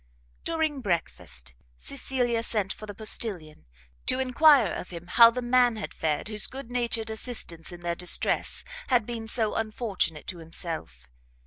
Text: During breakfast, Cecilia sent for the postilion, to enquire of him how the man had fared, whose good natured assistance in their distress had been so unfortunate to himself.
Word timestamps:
During 0.43 0.81
breakfast, 0.81 1.53
Cecilia 1.77 2.41
sent 2.41 2.73
for 2.73 2.87
the 2.87 2.95
postilion, 2.95 3.65
to 4.07 4.17
enquire 4.17 4.73
of 4.73 4.89
him 4.89 5.05
how 5.05 5.29
the 5.29 5.43
man 5.43 5.75
had 5.75 5.93
fared, 5.93 6.27
whose 6.27 6.47
good 6.47 6.71
natured 6.71 7.11
assistance 7.11 7.71
in 7.71 7.81
their 7.81 7.93
distress 7.93 8.63
had 8.87 9.05
been 9.05 9.27
so 9.27 9.53
unfortunate 9.53 10.25
to 10.25 10.39
himself. 10.39 11.07